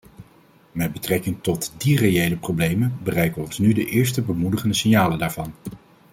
Met 0.71 0.91
betrekking 0.93 1.37
tot 1.41 1.73
die 1.77 1.97
reële 1.97 2.35
problemen 2.37 2.97
bereiken 3.03 3.41
ons 3.41 3.57
nu 3.59 3.73
de 3.73 3.85
eerste 3.85 4.21
bemoedigende 4.21 4.75
signalen 4.75 5.17
daarvandaan. 5.19 5.53